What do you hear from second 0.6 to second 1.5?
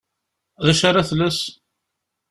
D acu ara tles?